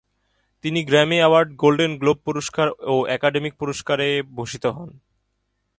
তিনি 0.63 0.79
Grammy 0.83 1.17
award, 1.17 1.49
Golden 1.55 1.91
Globe 1.97 2.17
পুরস্কার 2.25 2.67
ও 2.87 2.95
একাডেমি 3.07 3.51
পুরস্কারে 3.59 4.07
ভূষিত 4.35 4.65
হন। 4.65 4.89